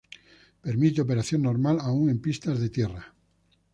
[0.65, 3.03] Permite operación normal aun en pistas de tierra.